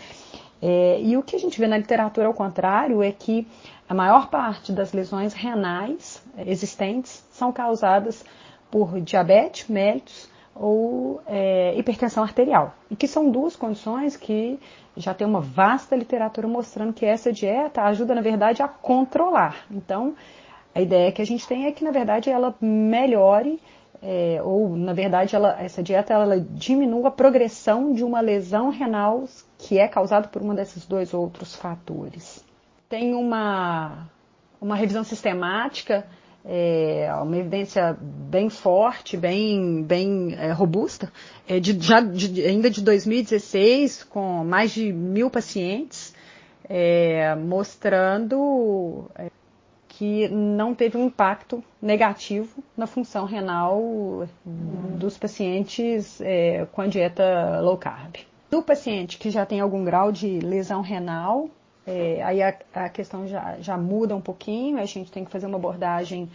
É, 0.61 1.01
e 1.03 1.17
o 1.17 1.23
que 1.23 1.35
a 1.35 1.39
gente 1.39 1.59
vê 1.59 1.67
na 1.67 1.77
literatura, 1.77 2.29
ao 2.29 2.35
contrário, 2.35 3.03
é 3.03 3.11
que 3.11 3.47
a 3.89 3.95
maior 3.95 4.29
parte 4.29 4.71
das 4.73 4.93
lesões 4.93 5.35
renais 5.35 6.23
existentes 6.39 7.27
são 7.31 7.53
causadas 7.53 8.25
por 8.71 9.01
diabetes 9.01 9.69
mellitus 9.69 10.31
ou 10.55 11.21
é, 11.27 11.75
hipertensão 11.77 12.23
arterial. 12.23 12.75
E 12.91 12.95
que 12.95 13.09
são 13.09 13.31
duas 13.31 13.57
condições 13.57 14.17
que 14.17 14.59
já 14.97 15.13
tem 15.13 15.27
uma 15.27 15.41
vasta 15.41 15.97
literatura 15.97 16.47
mostrando 16.47 16.93
que 16.93 17.05
essa 17.05 17.33
dieta 17.33 17.83
ajuda, 17.83 18.15
na 18.15 18.21
verdade, 18.21 18.63
a 18.63 18.69
controlar. 18.69 19.67
Então, 19.71 20.15
a 20.75 20.81
ideia 20.81 21.13
que 21.13 21.23
a 21.23 21.27
gente 21.27 21.47
tem 21.47 21.67
é 21.67 21.73
que, 21.73 21.85
na 21.85 21.91
verdade, 21.91 22.31
ela 22.31 22.55
melhore, 22.61 23.61
é, 24.03 24.41
ou, 24.43 24.77
na 24.77 24.93
verdade, 24.93 25.37
ela, 25.37 25.61
essa 25.63 25.83
dieta 25.83 26.13
ela 26.13 26.41
diminua 26.41 27.09
a 27.09 27.13
progressão 27.13 27.93
de 27.93 28.03
uma 28.03 28.21
lesão 28.21 28.71
renal 28.71 29.25
que 29.59 29.79
é 29.79 29.87
causada 29.87 30.29
por 30.29 30.43
um 30.43 30.55
desses 30.55 30.87
dois 30.87 31.15
outros 31.15 31.55
fatores. 31.55 32.45
Tem 32.89 33.15
uma, 33.15 34.09
uma 34.61 34.75
revisão 34.75 35.05
sistemática, 35.05 36.05
é, 36.45 37.09
uma 37.23 37.37
evidência 37.37 37.97
bem 38.01 38.51
forte, 38.51 39.17
bem, 39.17 39.83
bem 39.83 40.35
é, 40.35 40.51
robusta, 40.53 41.13
é 41.47 41.61
de, 41.61 41.79
já 41.81 42.01
de, 42.01 42.45
ainda 42.45 42.69
de 42.69 42.83
2016, 42.83 44.05
com 44.05 44.43
mais 44.45 44.73
de 44.73 44.93
mil 44.93 45.31
pacientes, 45.31 46.13
é, 46.69 47.35
mostrando 47.37 49.09
é, 49.15 49.31
que 50.03 50.29
não 50.29 50.75
teve 50.75 50.99
um 50.99 51.07
impacto 51.07 51.63
negativo 51.81 52.61
na 52.77 52.89
função 52.89 53.25
renal 53.25 54.27
dos 54.99 55.17
pacientes 55.17 56.21
é, 56.21 56.67
com 56.73 56.83
a 56.83 56.89
dieta 56.89 57.61
low 57.61 57.79
carb. 57.79 58.17
Do 58.51 58.65
paciente 58.65 59.17
que 59.17 59.31
já 59.31 59.47
tem 59.47 59.61
algum 59.61 59.85
grau 59.85 60.11
de 60.11 60.41
lesão 60.41 60.81
renal, 60.81 61.49
é, 61.87 62.21
aí 62.21 62.43
a, 62.43 62.53
a, 62.75 62.89
questão 62.89 63.29
já, 63.29 63.61
já 63.61 63.79
muda 63.79 64.17
um 64.17 64.21
pouquinho, 64.21 64.79
a 64.79 64.85
gente 64.87 65.13
tem 65.13 65.25
que 65.25 65.31
fazer 65.31 65.47
uma 65.47 65.57
abordagem, 65.57 66.29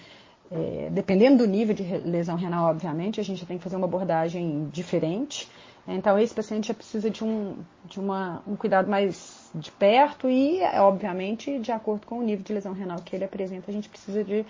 é, 0.50 0.88
dependendo 0.90 1.40
do 1.40 1.46
nível 1.46 1.76
de 1.76 1.84
lesão 1.84 2.38
renal, 2.38 2.70
obviamente, 2.70 3.20
a 3.20 3.24
gente 3.24 3.46
tem 3.46 3.58
que 3.58 3.64
fazer 3.66 3.76
uma 3.76 3.86
abordagem 3.86 4.70
diferente. 4.72 5.46
Então, 5.86 6.18
esse 6.18 6.34
paciente 6.34 6.70
já 6.70 6.74
precisa 6.74 7.10
de 7.10 7.22
um, 7.22 7.58
de 7.84 8.00
uma, 8.00 8.42
um 8.48 8.56
cuidado 8.56 8.90
mais 8.90 9.47
de 9.58 9.72
perto 9.72 10.30
e, 10.30 10.62
obviamente, 10.80 11.60
de 11.60 11.72
acordo 11.72 12.06
com 12.06 12.20
o 12.20 12.24
nível 12.24 12.44
de 12.44 12.54
lesão 12.54 12.74
renal 12.74 13.00
que 13.00 13.16
ele 13.16 13.26
apresenta, 13.26 13.70
a 13.70 13.74
gente 13.74 13.90
precisa 13.90 14.24
de, 14.24 14.46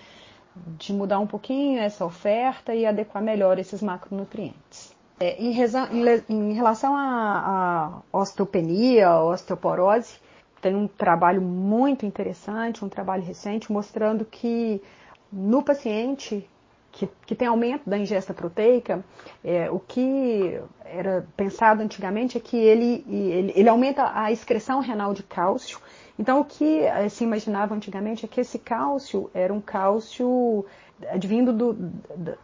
de 0.77 0.93
mudar 0.93 1.19
um 1.19 1.27
pouquinho 1.27 1.79
essa 1.79 2.05
oferta 2.05 2.73
e 2.73 2.85
adequar 2.85 3.23
melhor 3.23 3.59
esses 3.59 3.81
macronutrientes. 3.81 4.95
É, 5.19 5.35
em, 5.41 5.51
em, 5.51 6.23
em, 6.29 6.53
relação 6.53 6.95
à 6.95 8.01
osteopenia, 8.11 9.19
osteoporose, 9.19 10.19
tem 10.61 10.75
um 10.75 10.87
trabalho 10.87 11.41
muito 11.41 12.05
interessante, 12.05 12.85
um 12.85 12.89
trabalho 12.89 13.23
recente, 13.23 13.71
mostrando 13.71 14.25
que 14.25 14.81
no 15.31 15.63
paciente 15.63 16.47
que, 16.97 17.07
que 17.27 17.35
tem 17.35 17.47
aumento 17.47 17.87
da 17.87 17.95
ingesta 17.95 18.33
proteica, 18.33 19.05
é, 19.43 19.69
o 19.69 19.79
que 19.79 20.59
era 20.83 21.27
pensado 21.37 21.83
antigamente 21.83 22.37
é 22.37 22.41
que 22.41 22.57
ele, 22.57 23.05
ele, 23.07 23.53
ele, 23.55 23.69
aumenta 23.69 24.11
a 24.15 24.31
excreção 24.31 24.79
renal 24.79 25.13
de 25.13 25.21
cálcio. 25.21 25.79
Então, 26.17 26.39
o 26.39 26.45
que 26.45 26.79
é, 26.79 27.07
se 27.07 27.23
imaginava 27.23 27.75
antigamente 27.75 28.25
é 28.25 28.27
que 28.27 28.41
esse 28.41 28.57
cálcio 28.57 29.29
era 29.31 29.53
um 29.53 29.61
cálcio 29.61 30.65
advindo 31.09 31.53
do, 31.53 31.73
do, 31.73 32.37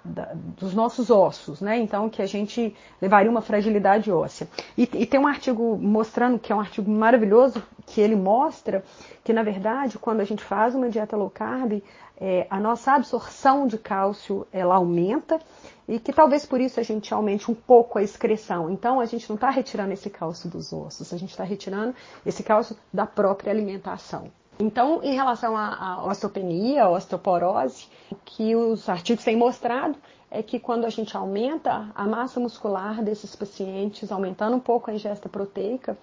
dos 0.57 0.73
nossos 0.73 1.09
ossos, 1.09 1.61
né? 1.61 1.77
Então, 1.77 2.09
que 2.09 2.21
a 2.21 2.25
gente 2.25 2.75
levaria 3.01 3.29
uma 3.29 3.41
fragilidade 3.41 4.11
óssea. 4.11 4.47
E, 4.77 4.83
e, 4.93 5.05
tem 5.05 5.19
um 5.19 5.27
artigo 5.27 5.77
mostrando, 5.77 6.37
que 6.37 6.51
é 6.51 6.55
um 6.55 6.59
artigo 6.59 6.89
maravilhoso, 6.89 7.63
que 7.85 7.99
ele 7.99 8.15
mostra 8.15 8.83
que, 9.23 9.33
na 9.33 9.43
verdade, 9.43 9.97
quando 9.97 10.21
a 10.21 10.25
gente 10.25 10.43
faz 10.43 10.75
uma 10.75 10.89
dieta 10.89 11.17
low 11.17 11.29
carb, 11.29 11.81
é, 12.17 12.47
a 12.49 12.59
nossa 12.59 12.93
absorção 12.93 13.67
de 13.67 13.77
cálcio 13.77 14.47
ela 14.51 14.75
aumenta 14.75 15.39
e 15.87 15.99
que 15.99 16.13
talvez 16.13 16.45
por 16.45 16.61
isso 16.61 16.79
a 16.79 16.83
gente 16.83 17.13
aumente 17.13 17.51
um 17.51 17.55
pouco 17.55 17.99
a 17.99 18.03
excreção. 18.03 18.69
Então 18.69 18.99
a 18.99 19.05
gente 19.05 19.27
não 19.27 19.35
está 19.35 19.49
retirando 19.49 19.91
esse 19.91 20.09
cálcio 20.09 20.49
dos 20.49 20.71
ossos, 20.71 21.11
a 21.13 21.17
gente 21.17 21.31
está 21.31 21.43
retirando 21.43 21.93
esse 22.25 22.43
cálcio 22.43 22.77
da 22.93 23.05
própria 23.05 23.51
alimentação. 23.51 24.31
Então, 24.59 25.01
em 25.03 25.15
relação 25.15 25.57
à 25.57 26.05
osteopenia, 26.05 26.83
à 26.83 26.89
osteoporose, 26.89 27.87
o 28.11 28.15
que 28.23 28.55
os 28.55 28.87
artigos 28.87 29.23
têm 29.23 29.35
mostrado 29.35 29.97
é 30.29 30.41
que 30.41 30.59
quando 30.59 30.85
a 30.85 30.89
gente 30.89 31.15
aumenta 31.15 31.91
a 31.93 32.07
massa 32.07 32.39
muscular 32.39 33.03
desses 33.03 33.35
pacientes, 33.35 34.11
aumentando 34.11 34.55
um 34.55 34.59
pouco 34.59 34.89
a 34.89 34.93
ingesta 34.93 35.29
proteica, 35.29 35.97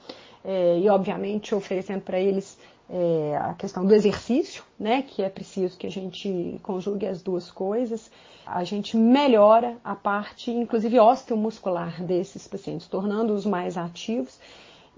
é, 0.44 0.78
e 0.78 0.88
obviamente 0.88 1.54
oferecendo 1.54 2.02
para 2.02 2.18
eles 2.18 2.58
é, 2.88 3.36
a 3.36 3.54
questão 3.54 3.84
do 3.84 3.94
exercício, 3.94 4.64
né, 4.78 5.02
que 5.02 5.22
é 5.22 5.28
preciso 5.28 5.76
que 5.76 5.86
a 5.86 5.90
gente 5.90 6.58
conjugue 6.62 7.06
as 7.06 7.22
duas 7.22 7.50
coisas, 7.50 8.10
a 8.46 8.64
gente 8.64 8.96
melhora 8.96 9.76
a 9.84 9.94
parte, 9.94 10.50
inclusive 10.50 10.98
osteomuscular 10.98 12.02
desses 12.02 12.48
pacientes, 12.48 12.88
tornando-os 12.88 13.46
mais 13.46 13.76
ativos 13.76 14.38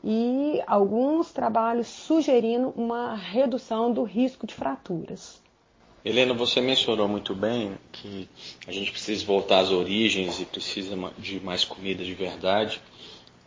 e 0.05 0.61
alguns 0.67 1.33
trabalhos 1.33 1.87
sugerindo 1.87 2.71
uma 2.77 3.15
redução 3.15 3.93
do 3.93 4.03
risco 4.03 4.47
de 4.47 4.55
fraturas. 4.55 5.41
Helena, 6.05 6.35
você 6.35 6.61
mencionou 6.61 7.07
muito 7.07 7.33
bem 7.35 7.79
que 7.93 8.29
a 8.67 8.73
gente 8.73 8.91
precisa 8.91 9.25
voltar 9.25 9.61
às 9.61 9.71
origens 9.71 10.41
e 10.41 10.45
precisa 10.45 10.97
de 11.17 11.39
mais 11.39 11.65
comida 11.65 12.03
de 12.03 12.13
verdade. 12.13 12.83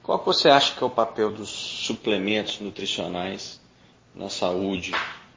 Qual 0.02 0.24
você 0.24 0.50
acha 0.50 0.74
que 0.74 0.84
é 0.84 0.88
o 0.88 0.90
papel 0.90 1.32
dos 1.32 1.50
suplementos 1.50 2.60
nutricionais 2.60 3.60
na 4.14 4.30
saúde, 4.30 4.94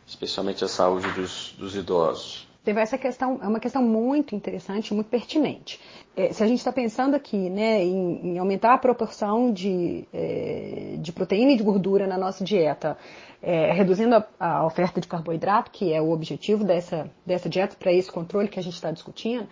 especialmente 0.07 0.65
a 0.65 0.69
saúde 0.69 1.11
dos, 1.13 1.55
dos 1.59 1.75
idosos? 1.75 2.48
Teve 2.65 2.81
essa 2.81 2.99
questão, 2.99 3.39
é 3.43 3.47
uma 3.47 3.61
questão 3.61 3.83
muito 3.83 4.35
interessante, 4.35 4.93
muito 4.93 5.09
pertinente. 5.09 5.81
É, 6.17 6.33
se 6.33 6.43
a 6.43 6.47
gente 6.47 6.59
está 6.59 6.73
pensando 6.73 7.15
aqui 7.15 7.49
né, 7.49 7.83
em, 7.83 8.33
em, 8.33 8.39
aumentar 8.39 8.75
a 8.75 8.79
proporção 8.79 9.53
de, 9.53 10.07
é, 10.13 10.97
de 10.99 11.13
proteína 11.13 11.53
e 11.53 11.57
de 11.57 11.63
gordura 11.63 12.07
na 12.07 12.19
nossa 12.19 12.45
dieta, 12.45 12.99
é, 13.41 13.73
reduzindo 13.73 14.17
a, 14.17 14.27
a, 14.39 14.67
oferta 14.67 15.01
de 15.01 15.07
carboidrato, 15.07 15.71
que 15.71 15.93
é 15.93 16.03
o 16.03 16.11
objetivo 16.11 16.65
dessa, 16.65 17.11
dessa 17.25 17.49
dieta, 17.49 17.77
para 17.79 17.93
esse 17.93 18.11
controle 18.11 18.49
que 18.49 18.59
a 18.59 18.63
gente 18.63 18.75
está 18.75 18.91
discutindo, 18.91 19.49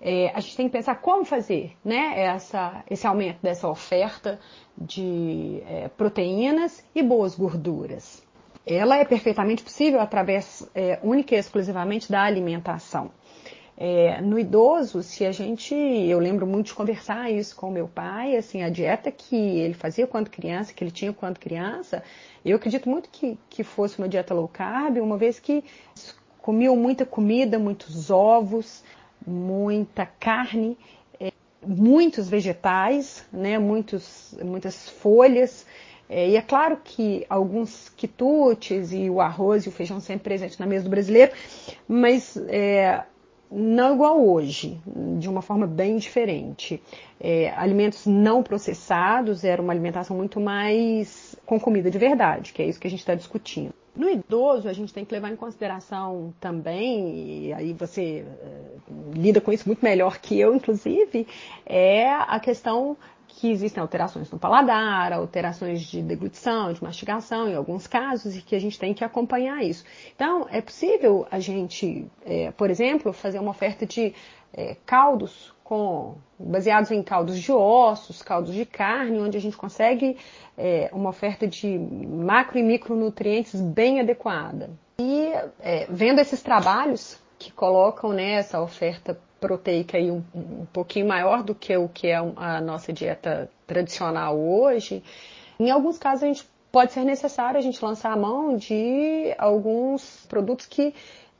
é, 0.00 0.30
a 0.34 0.40
gente 0.40 0.56
tem 0.56 0.66
que 0.66 0.72
pensar 0.72 0.96
como 0.96 1.24
fazer 1.24 1.72
né, 1.84 2.20
essa, 2.20 2.84
esse 2.90 3.06
aumento 3.06 3.38
dessa 3.42 3.68
oferta 3.68 4.38
de 4.76 5.62
é, 5.66 5.88
proteínas 5.88 6.84
e 6.94 7.02
boas 7.02 7.34
gorduras 7.34 8.22
ela 8.68 8.98
é 8.98 9.04
perfeitamente 9.04 9.62
possível 9.62 10.00
através 10.00 10.68
é, 10.74 10.98
única 11.02 11.34
e 11.34 11.38
exclusivamente 11.38 12.10
da 12.10 12.22
alimentação. 12.22 13.10
É, 13.80 14.20
no 14.20 14.38
idoso, 14.38 15.04
se 15.04 15.24
a 15.24 15.30
gente, 15.30 15.72
eu 15.72 16.18
lembro 16.18 16.44
muito 16.46 16.66
de 16.66 16.74
conversar 16.74 17.30
isso 17.30 17.54
com 17.54 17.70
meu 17.70 17.86
pai, 17.86 18.36
assim, 18.36 18.62
a 18.62 18.68
dieta 18.68 19.10
que 19.12 19.36
ele 19.36 19.72
fazia 19.72 20.04
quando 20.04 20.28
criança, 20.28 20.74
que 20.74 20.82
ele 20.82 20.90
tinha 20.90 21.12
quando 21.12 21.38
criança, 21.38 22.02
eu 22.44 22.56
acredito 22.56 22.90
muito 22.90 23.08
que, 23.08 23.38
que 23.48 23.62
fosse 23.62 23.96
uma 23.98 24.08
dieta 24.08 24.34
low 24.34 24.48
carb, 24.48 24.98
uma 24.98 25.16
vez 25.16 25.38
que 25.38 25.62
comiam 26.42 26.74
muita 26.74 27.06
comida, 27.06 27.56
muitos 27.56 28.10
ovos, 28.10 28.82
muita 29.24 30.04
carne, 30.04 30.76
é, 31.20 31.32
muitos 31.64 32.28
vegetais, 32.28 33.24
né, 33.32 33.60
muitos, 33.60 34.36
muitas 34.42 34.88
folhas, 34.88 35.64
é, 36.08 36.30
e 36.30 36.36
é 36.36 36.42
claro 36.42 36.78
que 36.82 37.26
alguns 37.28 37.90
quitutes 37.90 38.92
e 38.92 39.10
o 39.10 39.20
arroz 39.20 39.64
e 39.64 39.68
o 39.68 39.72
feijão 39.72 40.00
sempre 40.00 40.24
presentes 40.24 40.58
na 40.58 40.66
mesa 40.66 40.84
do 40.84 40.90
brasileiro, 40.90 41.32
mas 41.86 42.36
é, 42.48 43.02
não 43.50 43.94
igual 43.94 44.26
hoje, 44.26 44.80
de 45.18 45.28
uma 45.28 45.42
forma 45.42 45.66
bem 45.66 45.96
diferente. 45.96 46.82
É, 47.20 47.50
alimentos 47.56 48.06
não 48.06 48.42
processados 48.42 49.44
era 49.44 49.60
uma 49.60 49.72
alimentação 49.72 50.16
muito 50.16 50.40
mais 50.40 51.36
com 51.44 51.58
comida 51.58 51.90
de 51.90 51.98
verdade, 51.98 52.52
que 52.52 52.62
é 52.62 52.66
isso 52.66 52.80
que 52.80 52.86
a 52.86 52.90
gente 52.90 53.00
está 53.00 53.14
discutindo. 53.14 53.72
No 53.94 54.08
idoso, 54.08 54.68
a 54.68 54.72
gente 54.72 54.94
tem 54.94 55.04
que 55.04 55.12
levar 55.12 55.32
em 55.32 55.36
consideração 55.36 56.32
também, 56.38 57.46
e 57.46 57.52
aí 57.52 57.72
você 57.72 58.24
uh, 58.24 59.10
lida 59.12 59.40
com 59.40 59.52
isso 59.52 59.68
muito 59.68 59.84
melhor 59.84 60.18
que 60.18 60.38
eu, 60.38 60.54
inclusive, 60.54 61.26
é 61.66 62.08
a 62.08 62.38
questão 62.38 62.96
que 63.28 63.50
existem 63.50 63.80
alterações 63.80 64.30
no 64.30 64.38
paladar, 64.38 65.12
alterações 65.12 65.82
de 65.82 66.02
deglutição, 66.02 66.72
de 66.72 66.82
mastigação, 66.82 67.48
em 67.48 67.54
alguns 67.54 67.86
casos, 67.86 68.34
e 68.34 68.42
que 68.42 68.56
a 68.56 68.58
gente 68.58 68.78
tem 68.78 68.92
que 68.92 69.04
acompanhar 69.04 69.62
isso. 69.62 69.84
Então, 70.16 70.46
é 70.50 70.60
possível 70.60 71.26
a 71.30 71.38
gente, 71.38 72.10
é, 72.24 72.50
por 72.50 72.70
exemplo, 72.70 73.12
fazer 73.12 73.38
uma 73.38 73.50
oferta 73.50 73.86
de 73.86 74.14
é, 74.52 74.76
caldos 74.84 75.54
com, 75.62 76.16
baseados 76.38 76.90
em 76.90 77.02
caldos 77.02 77.38
de 77.38 77.52
ossos, 77.52 78.22
caldos 78.22 78.54
de 78.54 78.64
carne, 78.64 79.20
onde 79.20 79.36
a 79.36 79.40
gente 79.40 79.56
consegue 79.56 80.16
é, 80.56 80.88
uma 80.92 81.10
oferta 81.10 81.46
de 81.46 81.78
macro 81.78 82.58
e 82.58 82.62
micronutrientes 82.62 83.60
bem 83.60 84.00
adequada. 84.00 84.70
E 84.98 85.30
é, 85.60 85.86
vendo 85.90 86.20
esses 86.20 86.42
trabalhos 86.42 87.20
que 87.38 87.52
colocam 87.52 88.12
né, 88.12 88.32
essa 88.32 88.60
oferta 88.60 89.20
proteica 89.40 89.96
aí 89.96 90.10
um, 90.10 90.22
um 90.34 90.66
pouquinho 90.72 91.06
maior 91.06 91.42
do 91.42 91.54
que 91.54 91.76
o 91.76 91.88
que 91.88 92.08
é 92.08 92.16
a 92.16 92.60
nossa 92.60 92.92
dieta 92.92 93.50
tradicional 93.66 94.38
hoje, 94.38 95.02
em 95.58 95.70
alguns 95.70 95.98
casos 95.98 96.24
a 96.24 96.26
gente 96.26 96.48
pode 96.70 96.92
ser 96.92 97.04
necessário 97.04 97.58
a 97.58 97.62
gente 97.62 97.82
lançar 97.84 98.12
a 98.12 98.16
mão 98.16 98.56
de 98.56 99.34
alguns 99.38 100.26
produtos 100.28 100.66
que 100.66 100.94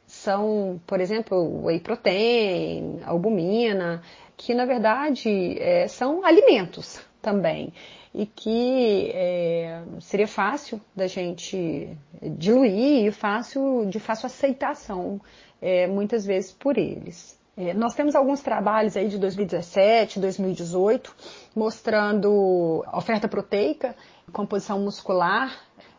são, 0.07 0.81
por 0.87 1.01
exemplo, 1.01 1.65
whey 1.65 1.81
protein, 1.81 3.01
albumina, 3.05 4.03
que 4.37 4.55
na 4.55 4.65
verdade 4.65 5.59
é, 5.61 5.87
são 5.87 6.25
alimentos 6.25 7.01
também 7.21 7.73
e 8.15 8.25
que 8.25 9.11
é, 9.15 9.83
seria 10.01 10.27
fácil 10.27 10.81
da 10.97 11.07
gente 11.07 11.89
diluir 12.23 13.07
e 13.07 13.13
fácil 13.13 13.87
de 13.87 14.01
fácil 14.01 14.27
aceitação 14.27 15.21
é, 15.61 15.87
muitas 15.87 16.25
vezes 16.25 16.53
por 16.53 16.79
eles. 16.79 17.38
É, 17.61 17.75
nós 17.75 17.93
temos 17.93 18.15
alguns 18.15 18.41
trabalhos 18.41 18.97
aí 18.97 19.09
de 19.09 19.19
2017, 19.19 20.21
2018, 20.21 21.13
mostrando 21.57 22.85
oferta 22.93 23.27
proteica, 23.27 23.97
composição 24.33 24.79
muscular 24.79 25.53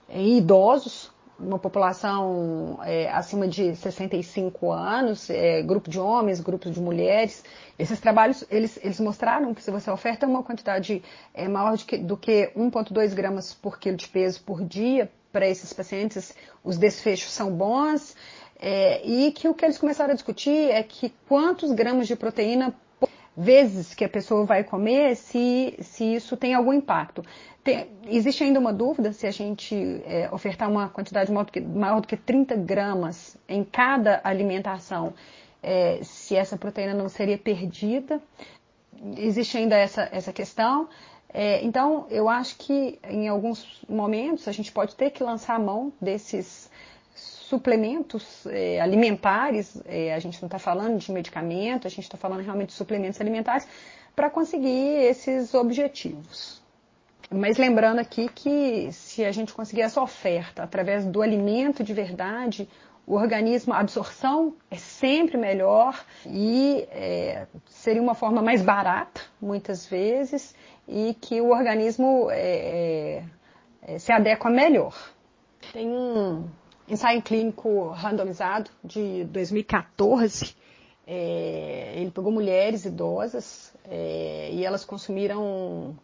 em 0.07 0.37
idosos, 0.37 1.11
uma 1.37 1.59
população 1.59 2.79
é, 2.83 3.09
acima 3.11 3.45
de 3.45 3.75
65 3.75 4.71
anos, 4.71 5.29
é, 5.29 5.61
grupo 5.61 5.89
de 5.89 5.99
homens, 5.99 6.39
grupo 6.39 6.69
de 6.71 6.79
mulheres. 6.79 7.43
Esses 7.77 7.99
trabalhos, 7.99 8.45
eles, 8.49 8.79
eles 8.81 8.99
mostraram 9.01 9.53
que 9.53 9.61
se 9.61 9.69
você 9.69 9.91
oferta 9.91 10.25
uma 10.25 10.41
quantidade 10.41 11.03
é, 11.33 11.45
maior 11.49 11.77
que, 11.77 11.97
do 11.97 12.15
que 12.15 12.53
1,2 12.55 13.13
gramas 13.13 13.53
por 13.53 13.77
quilo 13.77 13.97
de 13.97 14.07
peso 14.07 14.41
por 14.43 14.63
dia 14.63 15.11
para 15.29 15.47
esses 15.47 15.73
pacientes, 15.73 16.33
os 16.63 16.77
desfechos 16.77 17.31
são 17.31 17.51
bons. 17.51 18.15
É, 18.59 19.01
e 19.07 19.31
que 19.31 19.47
o 19.47 19.53
que 19.53 19.63
eles 19.63 19.77
começaram 19.77 20.11
a 20.11 20.13
discutir 20.13 20.69
é 20.69 20.83
que 20.83 21.13
quantos 21.27 21.71
gramas 21.71 22.07
de 22.07 22.15
proteína 22.15 22.75
vezes 23.35 23.93
que 23.93 24.03
a 24.03 24.09
pessoa 24.09 24.45
vai 24.45 24.65
comer, 24.65 25.15
se, 25.15 25.73
se 25.79 26.03
isso 26.15 26.35
tem 26.35 26.53
algum 26.53 26.73
impacto. 26.73 27.23
Tem, 27.63 27.87
existe 28.05 28.43
ainda 28.43 28.59
uma 28.59 28.73
dúvida 28.73 29.13
se 29.13 29.25
a 29.25 29.31
gente 29.31 29.75
é, 30.05 30.29
ofertar 30.29 30.69
uma 30.69 30.89
quantidade 30.89 31.31
maior 31.31 31.45
do, 31.45 31.51
que, 31.53 31.61
maior 31.61 32.01
do, 32.01 32.07
que, 32.07 32.17
30 32.17 32.57
gramas 32.57 33.37
em 33.47 33.63
cada 33.63 34.19
alimentação, 34.25 35.13
é, 35.63 36.01
se 36.03 36.35
essa 36.35 36.57
proteína 36.57 36.93
não 36.93 37.07
seria 37.07 37.37
perdida. 37.37 38.21
Existe 39.15 39.57
ainda 39.57 39.77
essa, 39.77 40.09
essa 40.11 40.33
questão. 40.33 40.89
É, 41.33 41.63
então, 41.63 42.07
eu 42.09 42.27
acho 42.27 42.57
que 42.57 42.99
em 43.07 43.29
alguns 43.29 43.83
momentos 43.87 44.49
a 44.49 44.51
gente 44.51 44.69
pode 44.69 44.95
ter 44.95 45.11
que 45.11 45.23
lançar 45.23 45.55
a 45.55 45.59
mão 45.59 45.93
desses 46.01 46.69
suplementos 47.49 48.45
é, 48.45 48.79
alimentares, 48.79 49.81
é, 49.85 50.13
a 50.13 50.19
gente 50.19 50.39
não 50.41 50.47
está 50.47 50.59
falando 50.59 50.99
de 50.99 51.11
medicamento, 51.11 51.87
a 51.87 51.89
gente 51.89 52.03
está 52.03 52.17
falando 52.17 52.41
realmente 52.41 52.69
de 52.69 52.75
suplementos 52.75 53.19
alimentares, 53.19 53.67
para 54.15 54.29
conseguir 54.29 55.03
esses 55.11 55.53
objetivos. 55.55 56.61
Mas 57.31 57.57
lembrando 57.57 57.99
aqui 57.99 58.29
que 58.29 58.91
se 58.91 59.25
a 59.25 59.31
gente 59.31 59.51
conseguir 59.53 59.81
essa 59.81 60.01
oferta 60.01 60.63
através 60.63 61.05
do 61.05 61.21
alimento 61.21 61.83
de 61.83 61.93
verdade, 61.93 62.69
o 63.05 63.15
organismo, 63.15 63.73
a 63.73 63.79
absorção 63.79 64.53
é 64.69 64.75
sempre 64.75 65.35
melhor 65.35 65.99
e 66.27 66.87
é, 66.91 67.47
seria 67.65 68.01
uma 68.01 68.13
forma 68.13 68.41
mais 68.41 68.61
barata, 68.61 69.21
muitas 69.41 69.87
vezes, 69.87 70.55
e 70.87 71.15
que 71.19 71.41
o 71.41 71.49
organismo 71.49 72.27
é, 72.29 73.23
é, 73.81 73.97
se 73.97 74.11
adequa 74.11 74.49
melhor. 74.49 74.95
Tem 75.73 75.87
um, 75.87 76.47
ensaio 76.89 77.21
clínico 77.21 77.89
randomizado 77.89 78.69
de 78.83 79.23
2014. 79.25 80.55
É, 81.05 81.93
ele 81.95 82.11
pegou 82.11 82.31
mulheres 82.31 82.85
idosas 82.85 83.73
é, 83.85 84.49
e 84.51 84.63
elas 84.63 84.85
consumiram 84.85 85.95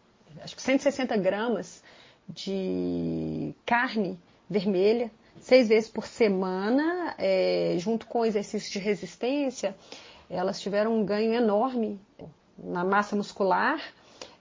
acho 0.42 0.56
que 0.56 0.62
160 0.62 1.16
gramas 1.16 1.82
de 2.28 3.54
carne 3.64 4.18
vermelha 4.50 5.10
seis 5.40 5.68
vezes 5.68 5.88
por 5.88 6.06
semana, 6.06 7.14
é, 7.18 7.76
junto 7.78 8.06
com 8.06 8.24
exercício 8.24 8.72
de 8.72 8.78
resistência, 8.78 9.76
elas 10.28 10.60
tiveram 10.60 10.98
um 10.98 11.04
ganho 11.04 11.32
enorme 11.32 12.00
na 12.58 12.84
massa 12.84 13.14
muscular, 13.14 13.80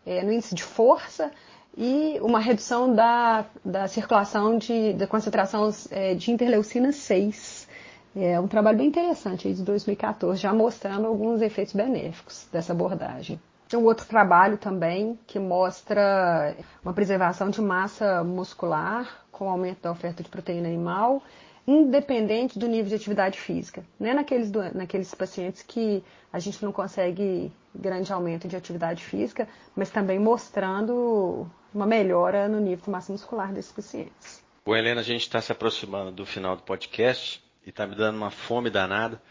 é, 0.05 0.23
no 0.23 0.31
índice 0.31 0.55
de 0.55 0.63
força 0.63 1.31
e 1.77 2.17
uma 2.21 2.39
redução 2.39 2.93
da, 2.93 3.45
da 3.63 3.87
circulação 3.87 4.57
de, 4.57 4.93
da 4.93 5.07
concentração 5.07 5.69
é, 5.91 6.15
de 6.15 6.31
interleucina 6.31 6.91
6. 6.91 7.67
É 8.15 8.39
um 8.39 8.47
trabalho 8.47 8.77
bem 8.77 8.87
interessante 8.87 9.53
de 9.53 9.61
2014, 9.61 10.39
já 10.39 10.53
mostrando 10.53 11.05
alguns 11.05 11.41
efeitos 11.41 11.73
benéficos 11.73 12.47
dessa 12.51 12.71
abordagem. 12.71 13.39
Tem 13.67 13.77
um 13.77 13.83
outro 13.83 14.05
trabalho 14.05 14.57
também 14.57 15.19
que 15.27 15.37
mostra 15.37 16.55
uma 16.83 16.93
preservação 16.93 17.49
de 17.49 17.61
massa 17.61 18.23
muscular 18.23 19.25
com 19.31 19.49
aumento 19.49 19.81
da 19.81 19.91
oferta 19.91 20.23
de 20.23 20.29
proteína 20.29 20.67
animal 20.67 21.21
independente 21.67 22.59
do 22.59 22.67
nível 22.67 22.89
de 22.89 22.95
atividade 22.95 23.39
física. 23.39 23.83
Não 23.99 24.09
é 24.09 24.13
naqueles, 24.13 24.51
naqueles 24.73 25.13
pacientes 25.15 25.63
que 25.63 26.03
a 26.31 26.39
gente 26.39 26.63
não 26.63 26.71
consegue 26.71 27.51
grande 27.73 28.13
aumento 28.13 28.47
de 28.47 28.55
atividade 28.55 29.03
física, 29.03 29.47
mas 29.75 29.89
também 29.89 30.19
mostrando 30.19 31.47
uma 31.75 31.85
melhora 31.85 32.47
no 32.47 32.59
nível 32.59 32.85
de 32.85 32.89
massa 32.89 33.11
muscular 33.11 33.51
desses 33.51 33.71
pacientes. 33.71 34.43
Bom, 34.65 34.75
Helena, 34.75 35.01
a 35.01 35.03
gente 35.03 35.21
está 35.21 35.41
se 35.41 35.51
aproximando 35.51 36.11
do 36.11 36.25
final 36.25 36.55
do 36.55 36.63
podcast 36.63 37.43
e 37.65 37.69
está 37.69 37.85
me 37.85 37.95
dando 37.95 38.15
uma 38.15 38.31
fome 38.31 38.69
danada. 38.69 39.21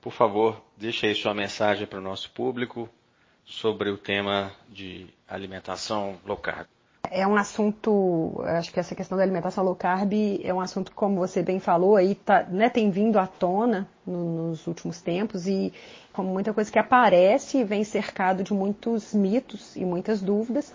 Por 0.00 0.12
favor, 0.12 0.60
deixe 0.76 1.06
aí 1.06 1.14
sua 1.14 1.32
mensagem 1.32 1.86
para 1.86 1.98
o 1.98 2.02
nosso 2.02 2.30
público 2.32 2.88
sobre 3.44 3.90
o 3.90 3.96
tema 3.96 4.52
de 4.68 5.06
alimentação 5.26 6.18
low 6.26 6.36
carb 6.36 6.66
é 7.10 7.24
um 7.24 7.36
assunto, 7.36 8.42
acho 8.44 8.72
que 8.72 8.80
essa 8.80 8.92
questão 8.92 9.16
da 9.16 9.22
alimentação 9.22 9.62
low 9.62 9.76
carb 9.76 10.12
é 10.42 10.52
um 10.52 10.60
assunto, 10.60 10.90
como 10.92 11.14
você 11.14 11.44
bem 11.44 11.60
falou, 11.60 11.94
aí 11.94 12.16
tá, 12.16 12.42
né, 12.42 12.68
tem 12.68 12.90
vindo 12.90 13.20
à 13.20 13.26
tona 13.26 13.86
no, 14.04 14.48
nos 14.48 14.66
últimos 14.66 15.00
tempos 15.00 15.46
e 15.46 15.72
como 16.12 16.28
muita 16.28 16.52
coisa 16.52 16.72
que 16.72 16.78
aparece 16.78 17.62
vem 17.62 17.84
cercado 17.84 18.42
de 18.42 18.52
muitos 18.52 19.14
mitos 19.14 19.76
e 19.76 19.84
muitas 19.84 20.20
dúvidas. 20.20 20.72